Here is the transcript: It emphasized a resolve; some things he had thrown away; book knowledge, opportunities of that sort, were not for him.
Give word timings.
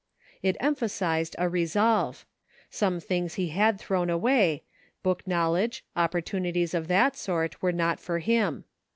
It 0.41 0.57
emphasized 0.59 1.35
a 1.37 1.47
resolve; 1.47 2.25
some 2.71 2.99
things 2.99 3.35
he 3.35 3.49
had 3.49 3.77
thrown 3.79 4.09
away; 4.09 4.63
book 5.03 5.21
knowledge, 5.27 5.85
opportunities 5.95 6.73
of 6.73 6.87
that 6.87 7.15
sort, 7.15 7.61
were 7.61 7.71
not 7.71 7.99
for 7.99 8.17
him. 8.17 8.63